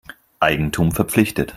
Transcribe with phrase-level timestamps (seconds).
[0.39, 1.49] Eigentum verpflichtet.